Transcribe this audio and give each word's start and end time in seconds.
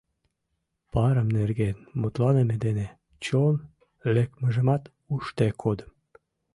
—Парым 0.93 1.27
нерген 1.37 1.77
мутланыме 1.99 2.55
дене 2.65 2.87
чон 3.25 3.55
лекмыжымат 4.15 4.83
ужде 5.13 5.47
кодым. 5.61 5.91